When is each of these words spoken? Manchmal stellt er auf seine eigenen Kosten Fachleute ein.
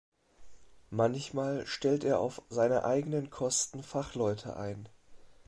Manchmal 0.89 1.67
stellt 1.67 2.03
er 2.03 2.19
auf 2.19 2.41
seine 2.49 2.85
eigenen 2.85 3.29
Kosten 3.29 3.83
Fachleute 3.83 4.57
ein. 4.57 4.89